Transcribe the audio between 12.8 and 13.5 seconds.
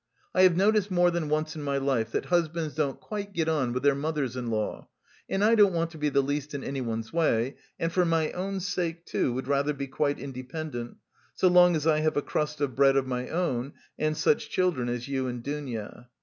of my